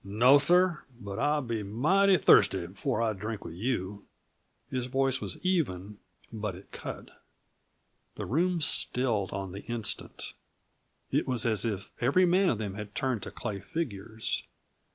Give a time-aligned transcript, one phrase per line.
[0.03, 0.81] "No, sir.
[0.99, 4.05] But I'll be mighty thirsty before I drink with you."
[4.71, 5.99] His voice was even,
[6.33, 7.21] but it cut.
[8.15, 10.33] The room stilled on the instant;
[11.11, 14.41] it was as if every man of them had turned to lay figures.